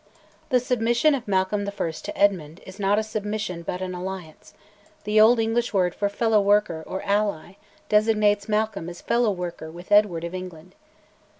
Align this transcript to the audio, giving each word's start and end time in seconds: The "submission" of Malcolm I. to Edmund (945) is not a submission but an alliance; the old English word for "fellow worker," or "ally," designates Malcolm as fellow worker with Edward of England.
The 0.49 0.59
"submission" 0.59 1.13
of 1.13 1.27
Malcolm 1.27 1.61
I. 1.61 1.91
to 1.91 2.17
Edmund 2.17 2.59
(945) 2.65 2.67
is 2.67 2.79
not 2.79 2.97
a 2.97 3.03
submission 3.03 3.61
but 3.61 3.83
an 3.83 3.93
alliance; 3.93 4.51
the 5.03 5.21
old 5.21 5.39
English 5.39 5.75
word 5.75 5.93
for 5.93 6.09
"fellow 6.09 6.41
worker," 6.41 6.81
or 6.87 7.03
"ally," 7.03 7.57
designates 7.87 8.49
Malcolm 8.49 8.89
as 8.89 8.99
fellow 8.99 9.29
worker 9.29 9.69
with 9.69 9.91
Edward 9.91 10.23
of 10.23 10.33
England. 10.33 10.73